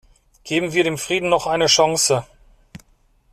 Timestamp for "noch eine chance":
1.29-2.25